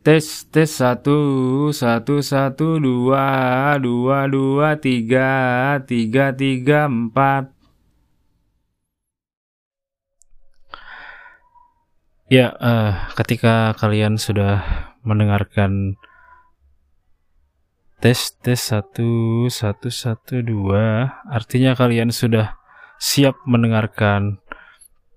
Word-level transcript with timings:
Tes 0.00 0.48
tes 0.48 0.64
satu 0.64 1.20
satu 1.76 2.24
satu 2.24 2.80
dua 2.80 3.76
dua 3.76 4.24
dua 4.32 4.72
tiga 4.80 5.76
tiga 5.84 6.32
tiga 6.32 6.88
empat. 6.88 7.52
Ya, 12.32 12.56
uh, 12.56 13.12
ketika 13.12 13.76
kalian 13.76 14.16
sudah 14.16 14.64
mendengarkan 15.04 16.00
tes 18.00 18.32
tes 18.40 18.56
satu 18.56 19.52
satu 19.52 19.92
satu 19.92 20.40
dua, 20.40 21.12
artinya 21.28 21.76
kalian 21.76 22.08
sudah 22.08 22.56
siap 22.96 23.36
mendengarkan 23.44 24.39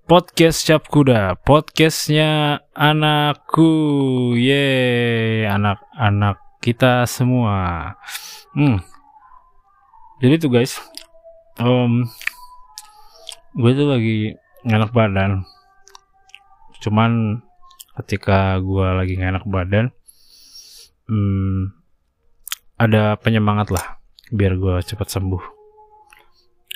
podcast 0.04 0.68
Cap 0.68 0.84
Kuda, 0.92 1.40
podcastnya 1.48 2.60
anakku, 2.76 3.72
ye, 4.36 5.48
anak-anak 5.48 6.60
kita 6.60 7.08
semua. 7.08 7.92
Hmm. 8.52 8.84
Jadi 10.20 10.34
tuh 10.44 10.52
guys, 10.52 10.76
um, 11.56 12.04
gue 13.56 13.72
tuh 13.72 13.88
lagi 13.88 14.36
enak 14.68 14.92
badan. 14.92 15.48
Cuman 16.84 17.40
ketika 18.04 18.60
gue 18.60 18.88
lagi 18.92 19.16
enak 19.16 19.48
badan, 19.48 19.88
hmm, 21.08 21.72
ada 22.76 23.16
penyemangat 23.16 23.72
lah 23.72 23.96
biar 24.28 24.56
gue 24.60 24.84
cepat 24.84 25.08
sembuh 25.08 25.42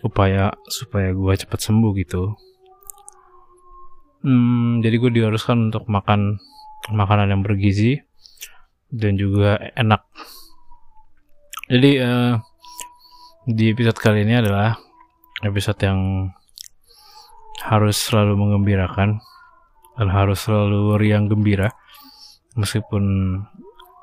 upaya 0.04 0.54
supaya 0.70 1.10
gue 1.10 1.32
cepat 1.34 1.58
sembuh 1.58 1.90
gitu 1.98 2.38
hmm, 4.22 4.82
jadi 4.82 4.96
gue 4.98 5.10
diharuskan 5.20 5.70
untuk 5.70 5.86
makan 5.86 6.38
makanan 6.90 7.34
yang 7.34 7.42
bergizi 7.44 8.00
dan 8.88 9.20
juga 9.20 9.60
enak. 9.76 10.02
Jadi 11.68 11.90
uh, 12.00 12.40
di 13.44 13.72
episode 13.72 13.98
kali 14.00 14.24
ini 14.24 14.40
adalah 14.40 14.80
episode 15.44 15.76
yang 15.84 16.32
harus 17.60 17.98
selalu 18.00 18.38
mengembirakan 18.38 19.20
dan 20.00 20.08
harus 20.08 20.40
selalu 20.48 20.96
riang 20.96 21.28
gembira. 21.28 21.68
Meskipun 22.56 23.36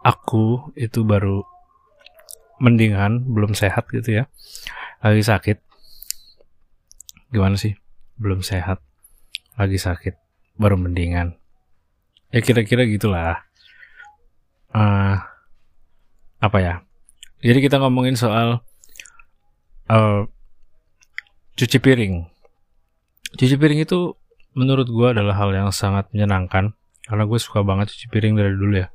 aku 0.06 0.72
itu 0.78 1.02
baru 1.02 1.42
mendingan 2.61 3.26
belum 3.26 3.58
sehat 3.58 3.89
gitu 3.89 4.22
ya. 4.22 4.23
Lagi 5.02 5.26
sakit. 5.26 5.58
Gimana 7.34 7.58
sih? 7.58 7.73
Belum 8.16 8.45
sehat 8.45 8.80
lagi 9.56 9.80
sakit 9.80 10.16
baru 10.59 10.80
mendingan. 10.80 11.36
Ya 12.31 12.39
kira-kira 12.44 12.84
gitulah. 12.88 13.44
Uh, 14.75 15.16
apa 16.44 16.58
ya? 16.59 16.73
Jadi 17.39 17.64
kita 17.64 17.80
ngomongin 17.80 18.20
soal 18.20 18.59
uh, 19.88 20.28
cuci 21.56 21.78
piring. 21.80 22.28
Cuci 23.36 23.56
piring 23.56 23.83
itu 23.83 24.16
menurut 24.56 24.88
gue 24.88 25.08
adalah 25.11 25.36
hal 25.36 25.52
yang 25.52 25.70
sangat 25.72 26.08
menyenangkan 26.16 26.76
karena 27.06 27.23
gue 27.28 27.39
suka 27.39 27.61
banget 27.61 27.92
cuci 27.92 28.08
piring 28.11 28.36
dari 28.36 28.56
dulu 28.56 28.76
ya. 28.83 28.88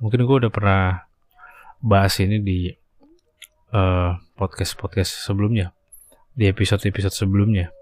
Mungkin 0.00 0.24
gue 0.26 0.36
udah 0.46 0.52
pernah 0.52 1.06
bahas 1.80 2.18
ini 2.20 2.42
di 2.42 2.58
uh, 3.72 4.16
podcast 4.36 4.76
podcast 4.76 5.24
sebelumnya 5.24 5.72
di 6.32 6.48
episode-episode 6.48 7.12
sebelumnya. 7.12 7.72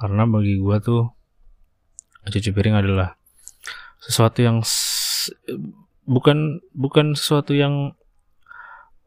Karena 0.00 0.24
bagi 0.24 0.56
gue 0.56 0.76
tuh 0.80 1.12
cuci 2.24 2.50
piring 2.56 2.76
adalah 2.80 3.16
sesuatu 4.00 4.40
yang 4.40 4.64
bukan 6.08 6.64
bukan 6.72 7.12
sesuatu 7.12 7.52
yang 7.52 7.92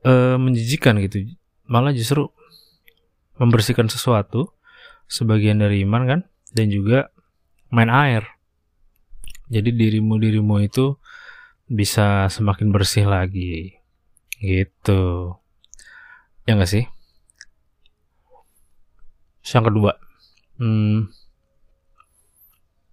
uh, 0.05 0.37
menjijikan 0.37 1.01
gitu. 1.01 1.33
Malah 1.65 1.97
justru 1.97 2.29
membersihkan 3.41 3.89
sesuatu 3.89 4.53
sebagian 5.09 5.57
dari 5.57 5.81
iman 5.81 6.05
kan 6.05 6.19
dan 6.53 6.69
juga 6.69 7.09
main 7.73 7.89
air. 7.89 8.29
Jadi 9.49 9.73
dirimu 9.73 10.21
dirimu 10.21 10.61
itu 10.61 11.01
bisa 11.65 12.29
semakin 12.29 12.69
bersih 12.69 13.09
lagi. 13.09 13.81
Gitu. 14.37 15.33
Ya 16.45 16.59
gak 16.59 16.69
sih? 16.69 16.85
yang 19.43 19.67
kedua 19.67 19.99
hmm, 20.61 21.09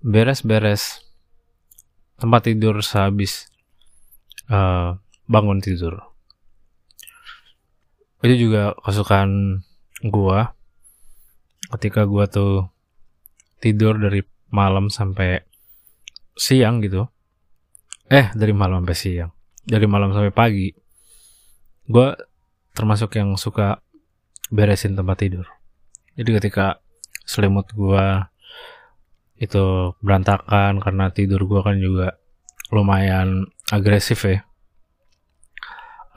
beres-beres 0.01 1.05
tempat 2.21 2.53
tidur 2.53 2.81
sehabis 2.85 3.49
uh, 4.53 4.97
bangun 5.25 5.61
tidur. 5.61 6.01
Itu 8.21 8.37
juga 8.37 8.77
kesukaan 8.85 9.65
gua. 10.05 10.53
Ketika 11.73 12.05
gua 12.05 12.29
tuh 12.29 12.69
tidur 13.63 13.97
dari 13.97 14.21
malam 14.53 14.93
sampai 14.93 15.41
siang 16.37 16.85
gitu. 16.85 17.09
Eh 18.11 18.29
dari 18.37 18.53
malam 18.53 18.85
sampai 18.85 18.97
siang. 18.97 19.33
Dari 19.65 19.87
malam 19.89 20.13
sampai 20.13 20.33
pagi. 20.33 20.69
Gua 21.89 22.13
termasuk 22.77 23.17
yang 23.17 23.37
suka 23.41 23.81
beresin 24.53 24.99
tempat 24.99 25.17
tidur. 25.25 25.47
Jadi 26.19 26.31
ketika 26.37 26.83
selimut 27.31 27.71
gua 27.79 28.35
itu 29.39 29.95
berantakan 30.03 30.83
karena 30.83 31.15
tidur 31.15 31.47
gua 31.47 31.63
kan 31.63 31.79
juga 31.79 32.19
lumayan 32.75 33.47
agresif 33.71 34.27
ya. 34.27 34.43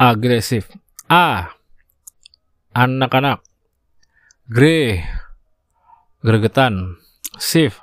Agresif. 0.01 0.74
A. 1.06 1.53
Anak-anak. 2.74 3.46
Gre. 4.50 5.06
Gregetan. 6.25 6.97
Shift. 7.38 7.78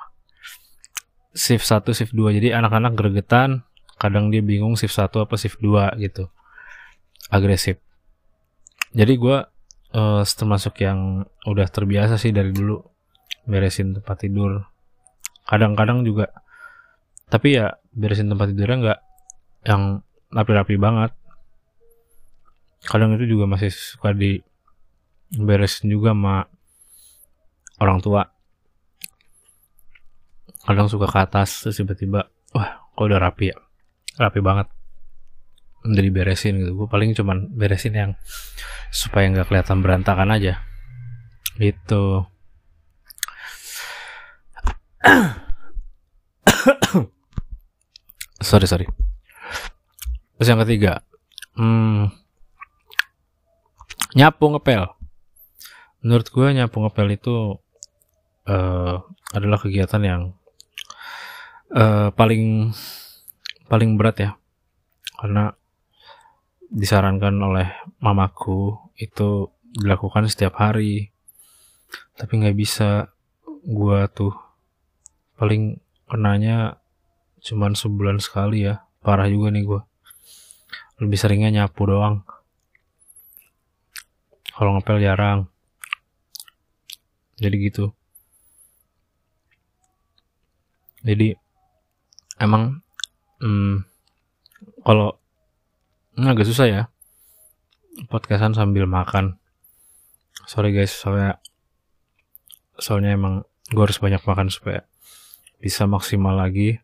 Shift 1.31 1.63
1 1.63 1.87
shift 1.95 2.11
2 2.11 2.43
jadi 2.43 2.59
anak-anak 2.59 2.99
gregetan 2.99 3.63
kadang 4.03 4.35
dia 4.35 4.43
bingung 4.43 4.75
shift 4.75 4.99
1 4.99 5.15
apa 5.15 5.35
shift 5.39 5.63
2 5.63 5.95
gitu. 6.03 6.27
Agresif. 7.31 7.79
Jadi 8.91 9.15
gue 9.15 9.39
uh, 9.95 10.23
termasuk 10.27 10.83
yang 10.83 11.23
udah 11.47 11.67
terbiasa 11.71 12.19
sih 12.19 12.35
dari 12.35 12.51
dulu 12.51 12.90
beresin 13.49 13.97
tempat 13.97 14.17
tidur. 14.21 14.67
Kadang-kadang 15.49 16.05
juga 16.05 16.31
tapi 17.31 17.55
ya 17.55 17.79
beresin 17.95 18.27
tempat 18.27 18.51
tidurnya 18.51 18.77
nggak 18.83 19.01
yang 19.71 20.03
rapi-rapi 20.35 20.75
banget. 20.77 21.15
Kadang 22.83 23.15
itu 23.15 23.39
juga 23.39 23.47
masih 23.47 23.71
suka 23.71 24.11
di 24.11 24.43
beresin 25.39 25.87
juga 25.95 26.11
sama 26.11 26.43
orang 27.79 28.03
tua. 28.03 28.27
Kadang 30.67 30.91
suka 30.91 31.07
ke 31.07 31.19
atas 31.23 31.65
terus 31.65 31.79
tiba-tiba 31.79 32.27
wah 32.51 32.71
kok 32.91 33.07
udah 33.07 33.21
rapi 33.23 33.55
ya? 33.55 33.57
Rapi 34.19 34.43
banget. 34.43 34.67
Udah 35.87 36.03
diberesin 36.03 36.61
gitu. 36.61 36.75
Gue 36.75 36.89
paling 36.91 37.15
cuman 37.15 37.47
beresin 37.55 37.95
yang 37.95 38.13
supaya 38.91 39.31
nggak 39.31 39.49
kelihatan 39.49 39.87
berantakan 39.87 40.35
aja. 40.35 40.67
Gitu 41.57 42.27
sorry 48.45 48.69
sorry. 48.69 48.85
Terus 50.37 50.49
yang 50.49 50.61
ketiga. 50.65 51.01
Hmm, 51.57 52.13
nyapu 54.17 54.49
ngepel. 54.53 54.89
Menurut 56.01 56.33
gue 56.33 56.49
nyapu 56.57 56.81
ngepel 56.81 57.09
itu 57.13 57.61
uh, 58.49 58.97
adalah 59.37 59.61
kegiatan 59.61 60.01
yang 60.01 60.33
uh, 61.77 62.09
paling 62.13 62.73
paling 63.69 63.97
berat 64.01 64.17
ya. 64.21 64.31
Karena 65.21 65.53
disarankan 66.71 67.35
oleh 67.43 67.67
mamaku 68.01 68.79
itu 68.97 69.53
dilakukan 69.77 70.31
setiap 70.31 70.57
hari. 70.61 71.13
Tapi 72.17 72.33
nggak 72.41 72.57
bisa 72.57 73.13
gua 73.67 74.09
tuh 74.09 74.33
paling 75.41 75.81
kenanya 76.05 76.77
cuman 77.41 77.73
sebulan 77.73 78.21
sekali 78.21 78.69
ya. 78.69 78.85
Parah 79.01 79.25
juga 79.33 79.49
nih 79.49 79.65
gua. 79.65 79.89
Lebih 81.01 81.17
seringnya 81.17 81.49
nyapu 81.49 81.89
doang. 81.89 82.21
Kalau 84.53 84.77
ngepel 84.77 85.01
jarang. 85.01 85.49
Jadi 87.41 87.57
gitu. 87.57 87.97
Jadi 91.01 91.33
emang 92.37 92.85
hmm, 93.41 93.89
kalau 94.85 95.17
ini 96.21 96.29
agak 96.29 96.45
susah 96.45 96.69
ya. 96.69 96.83
Podcastan 98.13 98.53
sambil 98.53 98.85
makan. 98.85 99.41
Sorry 100.45 100.77
guys 100.77 100.93
soalnya 100.93 101.41
soalnya 102.77 103.17
emang 103.17 103.49
gue 103.73 103.81
harus 103.81 104.01
banyak 104.03 104.21
makan 104.25 104.53
supaya 104.53 104.90
bisa 105.61 105.85
maksimal 105.87 106.35
lagi 106.35 106.81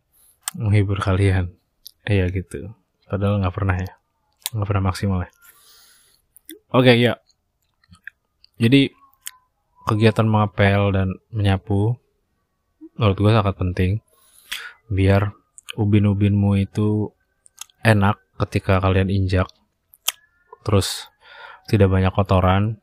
menghibur 0.55 1.01
kalian. 1.01 1.51
Iya 2.07 2.29
gitu. 2.31 2.71
Padahal 3.09 3.43
nggak 3.43 3.55
pernah 3.57 3.77
ya. 3.81 3.93
Nggak 4.55 4.69
pernah 4.69 4.85
maksimal 4.93 5.19
ya. 5.27 5.31
Oke 6.71 6.93
ya 7.01 7.17
jadi 8.57 8.89
kegiatan 9.85 10.25
mengapel 10.25 10.91
dan 10.97 11.09
menyapu 11.29 12.01
menurut 12.97 13.17
gue 13.21 13.33
sangat 13.37 13.55
penting. 13.61 13.93
Biar 14.89 15.37
ubin-ubinmu 15.77 16.57
itu 16.57 17.13
enak 17.85 18.17
ketika 18.41 18.81
kalian 18.81 19.13
injak. 19.13 19.53
Terus 20.65 21.13
tidak 21.69 21.93
banyak 21.93 22.13
kotoran. 22.17 22.81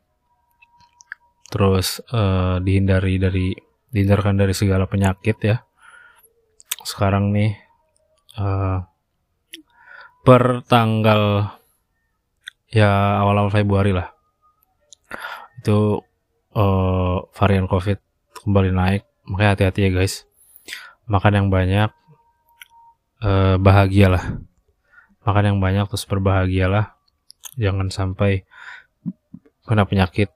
Terus 1.50 1.98
uh, 2.14 2.62
dihindari 2.62 3.18
dari 3.18 3.50
dihindarkan 3.90 4.38
dari 4.38 4.54
segala 4.54 4.86
penyakit 4.90 5.38
ya 5.42 5.62
sekarang 6.84 7.32
nih 7.32 7.56
uh, 8.36 8.84
per 10.24 10.64
tanggal 10.68 11.52
ya 12.70 13.20
awal-awal 13.24 13.50
Februari 13.50 13.90
lah. 13.96 14.12
Itu 15.60 16.04
uh, 16.54 17.16
varian 17.32 17.66
COVID 17.66 17.98
kembali 18.44 18.70
naik. 18.70 19.02
Makanya 19.24 19.50
hati-hati 19.56 19.80
ya 19.88 19.90
guys. 19.90 20.28
Makan 21.08 21.32
yang 21.36 21.48
banyak 21.48 21.90
uh, 23.24 23.56
bahagialah 23.56 24.44
makan 25.24 25.56
yang 25.56 25.58
banyak 25.58 25.88
terus 25.88 26.04
berbahagialah 26.04 26.92
jangan 27.56 27.88
sampai 27.88 28.44
kena 29.64 29.88
penyakit. 29.88 30.28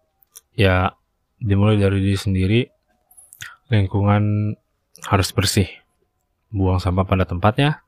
Ya 0.56 0.96
dimulai 1.38 1.78
dari 1.78 2.02
diri 2.02 2.18
sendiri 2.18 2.60
lingkungan 3.70 4.56
harus 5.06 5.30
bersih 5.30 5.68
buang 6.48 6.80
sampah 6.80 7.04
pada 7.04 7.28
tempatnya 7.28 7.84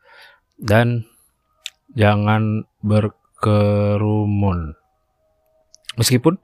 dan 0.61 1.09
jangan 1.97 2.69
berkerumun. 2.85 4.77
Meskipun 5.97 6.39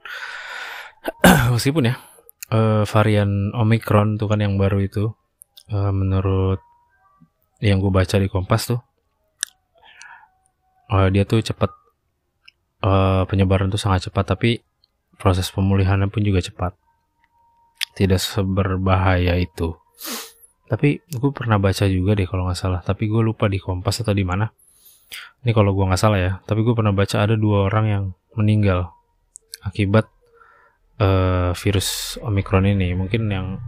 meskipun 1.55 1.93
ya 1.93 1.95
uh, 2.51 2.83
varian 2.83 3.53
Omicron 3.55 4.19
tuh 4.19 4.27
kan 4.27 4.43
yang 4.43 4.59
baru 4.59 4.83
itu 4.83 5.13
uh, 5.71 5.93
menurut 5.93 6.59
yang 7.63 7.81
gue 7.81 7.89
baca 7.89 8.21
di 8.21 8.29
Kompas 8.29 8.69
tuh 8.69 8.79
uh, 10.91 11.07
dia 11.09 11.25
tuh 11.25 11.41
cepat 11.41 11.71
uh, 12.85 13.23
penyebaran 13.25 13.71
tuh 13.71 13.81
sangat 13.81 14.11
cepat 14.11 14.37
tapi 14.37 14.61
proses 15.17 15.49
pemulihannya 15.49 16.11
pun 16.11 16.21
juga 16.21 16.43
cepat. 16.43 16.77
Tidak 17.97 18.21
seberbahaya 18.21 19.41
itu 19.41 19.73
tapi 20.67 20.99
gue 20.99 21.31
pernah 21.31 21.55
baca 21.55 21.87
juga 21.87 22.11
deh 22.11 22.27
kalau 22.27 22.43
nggak 22.47 22.59
salah. 22.59 22.83
Tapi 22.83 23.07
gue 23.07 23.23
lupa 23.23 23.47
di 23.47 23.55
Kompas 23.55 24.03
atau 24.03 24.11
di 24.11 24.27
mana. 24.27 24.51
Ini 25.43 25.55
kalau 25.55 25.71
gue 25.71 25.87
nggak 25.87 26.01
salah 26.01 26.19
ya. 26.19 26.31
Tapi 26.43 26.59
gue 26.67 26.75
pernah 26.75 26.91
baca 26.91 27.23
ada 27.23 27.39
dua 27.39 27.71
orang 27.71 27.85
yang 27.87 28.03
meninggal 28.35 28.91
akibat 29.63 30.11
uh, 30.99 31.55
virus 31.55 32.19
Omicron 32.19 32.67
ini. 32.67 32.91
Mungkin 32.99 33.31
yang 33.31 33.63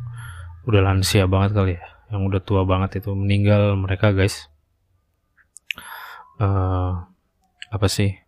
udah 0.67 0.81
lansia 0.83 1.23
banget 1.23 1.55
kali 1.55 1.73
ya. 1.79 1.83
Yang 2.11 2.21
udah 2.35 2.41
tua 2.43 2.61
banget 2.67 2.99
itu 2.99 3.15
meninggal 3.15 3.79
mereka 3.79 4.11
guys. 4.11 4.51
Uh, 6.35 7.07
apa 7.71 7.87
sih? 7.87 8.19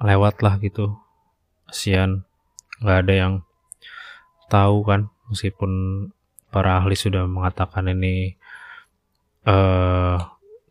Lewat 0.00 0.40
lah 0.40 0.56
gitu. 0.64 0.96
Kasihan. 1.68 2.24
Nggak 2.80 2.98
ada 3.04 3.12
yang 3.12 3.32
tahu 4.48 4.88
kan 4.88 5.12
meskipun 5.28 5.70
para 6.50 6.82
ahli 6.82 6.98
sudah 6.98 7.24
mengatakan 7.30 7.86
ini 7.94 8.34
uh, 9.46 10.18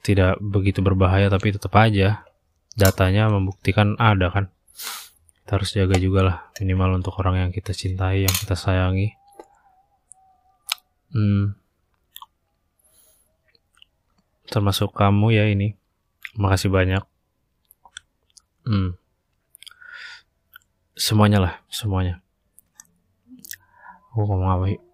tidak 0.03 0.35
begitu 0.43 0.83
berbahaya 0.83 1.31
tapi 1.31 1.55
tetap 1.55 1.71
aja 1.79 2.27
datanya 2.75 3.31
membuktikan 3.31 3.95
ada 3.95 4.29
kan. 4.29 4.45
Kita 5.43 5.57
harus 5.57 5.73
jaga 5.73 5.95
juga 5.97 6.21
lah 6.21 6.37
minimal 6.61 7.01
untuk 7.01 7.17
orang 7.17 7.47
yang 7.47 7.51
kita 7.51 7.73
cintai 7.73 8.27
yang 8.27 8.35
kita 8.35 8.53
sayangi. 8.53 9.15
Hmm. 11.09 11.57
termasuk 14.49 14.93
kamu 14.97 15.33
ya 15.33 15.45
ini. 15.49 15.77
Makasih 16.37 16.69
banyak. 16.73 17.01
Hmm. 18.65 18.97
semuanya 20.99 21.39
lah 21.41 21.53
semuanya. 21.69 22.21
Aku 24.13 24.25
ngomong 24.25 24.49
apa 24.51 24.65
yuk 24.73 24.88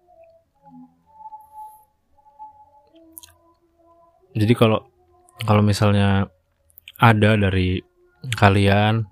jadi 4.36 4.52
kalau 4.52 4.84
kalau 5.48 5.64
misalnya 5.64 6.28
ada 7.00 7.30
dari 7.40 7.80
kalian 8.36 9.08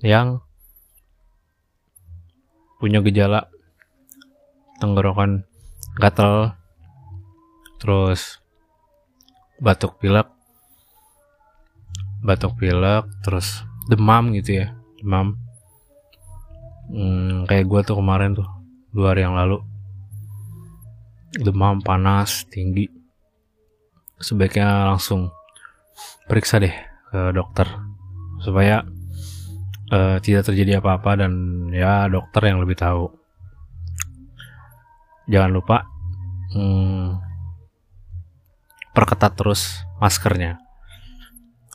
yang 0.00 0.40
punya 2.80 3.04
gejala 3.04 3.48
tenggorokan 4.80 5.44
gatal 6.00 6.56
terus 7.80 8.40
batuk 9.60 9.96
pilek 10.00 10.28
batuk 12.24 12.56
pilek 12.56 13.04
terus 13.20 13.64
demam 13.88 14.32
gitu 14.32 14.64
ya 14.64 14.72
demam. 15.04 15.36
Hmm, 16.88 17.44
kayak 17.48 17.64
gue 17.68 17.80
tuh 17.84 17.96
kemarin 17.96 18.36
tuh 18.36 18.48
dua 18.92 19.12
hari 19.12 19.24
yang 19.24 19.36
lalu 19.36 19.60
demam 21.40 21.80
panas 21.80 22.44
tinggi 22.48 22.93
sebaiknya 24.24 24.88
langsung 24.88 25.28
periksa 26.24 26.56
deh 26.56 26.72
ke 27.12 27.30
dokter 27.36 27.68
supaya 28.40 28.80
uh, 29.92 30.16
tidak 30.24 30.48
terjadi 30.48 30.80
apa-apa 30.80 31.24
dan 31.24 31.32
ya 31.68 32.08
dokter 32.08 32.48
yang 32.48 32.64
lebih 32.64 32.76
tahu. 32.80 33.12
Jangan 35.28 35.50
lupa 35.52 35.84
hmm, 36.56 37.20
perketat 38.96 39.32
terus 39.36 39.84
maskernya. 40.00 40.60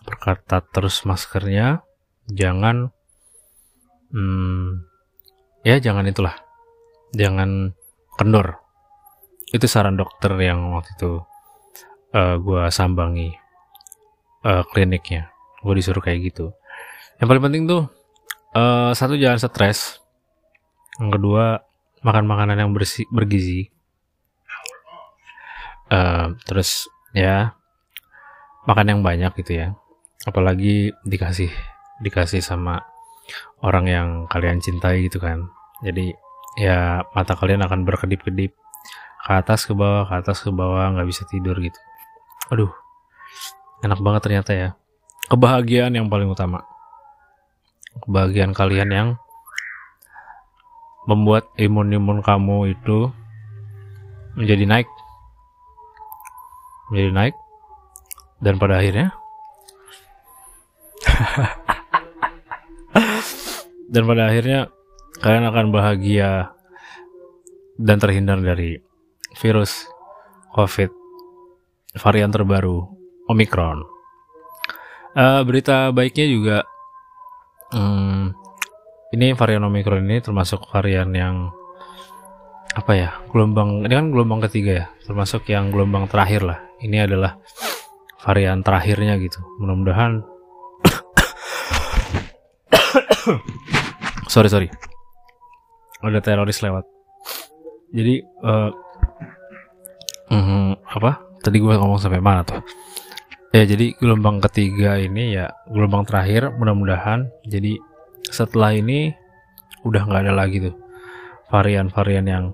Perketat 0.05 0.65
terus 0.73 1.05
maskernya, 1.05 1.85
jangan 2.29 2.89
hmm, 4.09 4.85
ya 5.61 5.77
jangan 5.77 6.09
itulah, 6.09 6.33
jangan 7.13 7.77
kendor. 8.17 8.57
Itu 9.49 9.65
saran 9.65 9.97
dokter 9.97 10.33
yang 10.41 10.73
waktu 10.73 10.93
itu 10.97 11.28
uh, 12.13 12.17
eh, 12.17 12.35
gue 12.41 12.63
sambangi 12.69 13.29
uh, 14.45 14.63
kliniknya. 14.69 15.29
Gue 15.61 15.73
disuruh 15.78 16.01
kayak 16.01 16.33
gitu. 16.33 16.56
Yang 17.19 17.28
paling 17.28 17.44
penting 17.44 17.63
tuh 17.68 17.83
uh, 18.56 18.92
satu 18.95 19.19
jangan 19.19 19.39
stres. 19.42 19.99
Yang 20.99 21.19
kedua 21.19 21.63
makan 22.04 22.25
makanan 22.28 22.57
yang 22.59 22.71
bersih 22.71 23.06
bergizi. 23.11 23.69
Uh, 25.89 26.37
terus 26.45 26.85
ya 27.18 27.57
makan 28.69 28.97
yang 28.97 29.01
banyak 29.01 29.33
gitu 29.42 29.59
ya. 29.66 29.68
Apalagi 30.23 30.94
dikasih 31.04 31.49
dikasih 31.99 32.39
sama 32.39 32.80
orang 33.59 33.85
yang 33.89 34.07
kalian 34.31 34.63
cintai 34.63 35.09
gitu 35.09 35.19
kan. 35.19 35.49
Jadi 35.83 36.13
ya 36.59 37.04
mata 37.16 37.35
kalian 37.35 37.63
akan 37.66 37.83
berkedip-kedip. 37.83 38.56
Ke 39.19 39.45
atas 39.45 39.68
ke 39.68 39.75
bawah 39.75 40.07
ke 40.09 40.13
atas 40.25 40.42
ke 40.42 40.49
bawah 40.49 40.89
nggak 40.95 41.06
bisa 41.06 41.21
tidur 41.28 41.54
gitu 41.59 41.78
aduh 42.49 42.73
enak 43.83 43.99
banget 44.03 44.21
ternyata 44.25 44.51
ya. 44.53 44.69
Kebahagiaan 45.29 45.94
yang 45.94 46.09
paling 46.09 46.29
utama. 46.29 46.65
Kebahagiaan 48.06 48.53
kalian 48.53 48.89
yang 48.89 49.09
membuat 51.06 51.49
imun-imun 51.57 52.21
kamu 52.25 52.73
itu 52.73 53.13
menjadi 54.37 54.65
naik. 54.65 54.89
Menjadi 56.89 57.11
naik. 57.13 57.35
Dan 58.39 58.56
pada 58.56 58.79
akhirnya 58.79 59.11
dan 63.94 64.03
pada 64.07 64.31
akhirnya 64.31 64.71
kalian 65.19 65.45
akan 65.51 65.75
bahagia 65.75 66.56
dan 67.75 67.99
terhindar 67.99 68.39
dari 68.39 68.79
virus 69.35 69.91
COVID 70.56 70.98
varian 71.99 72.31
terbaru 72.31 72.87
Omicron. 73.29 73.83
Uh, 75.13 75.41
berita 75.44 75.91
baiknya 75.91 76.25
juga 76.29 76.57
Hmm, 77.69 78.33
ini 79.13 79.37
varian 79.37 79.61
Omicron 79.61 80.01
ini 80.09 80.18
termasuk 80.25 80.65
varian 80.73 81.13
yang 81.13 81.53
apa 82.73 82.94
ya 82.97 83.09
gelombang 83.29 83.85
ini 83.85 83.94
kan 83.94 84.09
gelombang 84.09 84.41
ketiga 84.45 84.71
ya 84.73 84.85
termasuk 85.06 85.45
yang 85.53 85.69
gelombang 85.69 86.09
terakhir 86.09 86.41
lah. 86.49 86.65
Ini 86.81 87.06
adalah 87.06 87.37
varian 88.25 88.65
terakhirnya 88.65 89.21
gitu. 89.21 89.37
Mudah-mudahan 89.61 90.25
sorry 94.33 94.49
sorry. 94.49 94.73
Ada 96.01 96.25
teroris 96.25 96.65
lewat. 96.65 96.89
Jadi 97.94 98.25
uh, 98.41 98.73
mm, 100.33 100.89
apa 100.89 101.21
tadi 101.39 101.57
gue 101.59 101.73
ngomong 101.73 101.99
sampai 101.99 102.21
mana 102.21 102.43
tuh 102.43 102.61
Ya 103.49 103.65
jadi 103.65 103.97
gelombang 103.97 104.37
ketiga 104.45 105.01
ini 105.01 105.33
ya 105.33 105.49
gelombang 105.65 106.05
terakhir 106.05 106.53
mudah-mudahan. 106.53 107.33
Jadi 107.49 107.81
setelah 108.29 108.77
ini 108.77 109.09
udah 109.81 110.05
nggak 110.05 110.21
ada 110.29 110.33
lagi 110.37 110.69
tuh 110.69 110.77
varian-varian 111.49 112.25
yang 112.29 112.45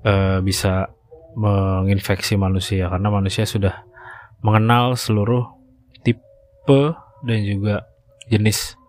uh, 0.00 0.40
bisa 0.40 0.88
menginfeksi 1.36 2.40
manusia 2.40 2.88
karena 2.88 3.12
manusia 3.12 3.44
sudah 3.44 3.84
mengenal 4.40 4.96
seluruh 4.96 5.44
tipe 6.00 6.96
dan 7.28 7.38
juga 7.44 7.84
jenis 8.32 8.80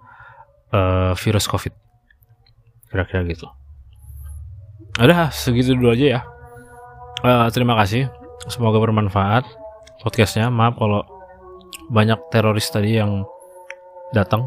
uh, 0.71 1.11
virus 1.19 1.51
COVID. 1.51 1.75
Kira-kira 2.87 3.27
gitu. 3.27 3.51
Udah 5.03 5.35
segitu 5.35 5.75
dulu 5.75 5.91
aja 5.91 6.05
ya. 6.07 6.21
Uh, 7.27 7.51
terima 7.51 7.75
kasih. 7.75 8.07
Semoga 8.45 8.77
bermanfaat 8.77 9.45
podcastnya. 10.05 10.53
Maaf 10.53 10.77
kalau 10.77 11.01
banyak 11.89 12.17
teroris 12.29 12.69
tadi 12.69 12.97
yang 13.01 13.25
datang 14.13 14.45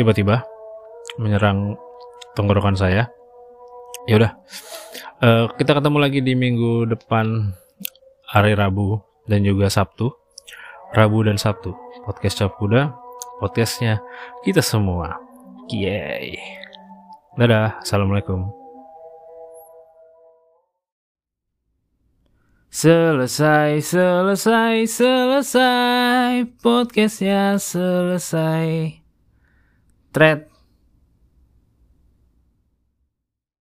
tiba-tiba 0.00 0.44
menyerang 1.20 1.76
tenggorokan 2.32 2.76
saya. 2.76 3.12
Ya 4.08 4.16
udah. 4.16 4.32
Uh, 5.20 5.44
kita 5.60 5.76
ketemu 5.76 5.98
lagi 6.00 6.24
di 6.24 6.32
minggu 6.32 6.88
depan 6.88 7.52
hari 8.24 8.56
Rabu 8.56 9.04
dan 9.28 9.44
juga 9.44 9.68
Sabtu. 9.68 10.08
Rabu 10.96 11.28
dan 11.28 11.36
Sabtu. 11.36 11.76
Podcast 12.08 12.40
Cap 12.40 12.56
Kuda. 12.56 12.88
Podcastnya 13.36 14.00
kita 14.48 14.64
semua. 14.64 15.20
Yay. 15.68 16.40
Dadah. 17.36 17.84
Assalamualaikum. 17.84 18.59
Selesai, 22.70 23.82
selesai, 23.82 24.86
selesai. 24.86 26.46
Podcastnya 26.62 27.58
selesai. 27.58 29.02
Thread 30.14 30.46